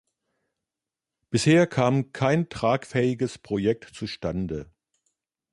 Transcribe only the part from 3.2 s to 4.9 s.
Projekt zustande.